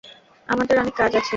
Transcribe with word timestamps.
আমাদের 0.49 0.75
অনেক 0.79 0.95
কাজ 0.95 1.11
আছে। 1.15 1.29